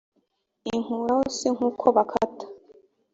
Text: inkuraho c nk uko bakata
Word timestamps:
inkuraho 0.73 1.23
c 1.35 1.37
nk 1.55 1.61
uko 1.69 1.85
bakata 1.95 2.45